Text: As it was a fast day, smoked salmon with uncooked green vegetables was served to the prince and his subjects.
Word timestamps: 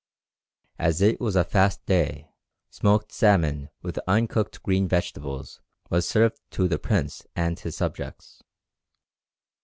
As 0.79 0.99
it 0.99 1.21
was 1.21 1.35
a 1.35 1.43
fast 1.43 1.85
day, 1.85 2.31
smoked 2.71 3.11
salmon 3.11 3.69
with 3.83 3.99
uncooked 4.07 4.63
green 4.63 4.87
vegetables 4.87 5.61
was 5.91 6.09
served 6.09 6.41
to 6.53 6.67
the 6.67 6.79
prince 6.79 7.27
and 7.35 7.59
his 7.59 7.77
subjects. 7.77 8.41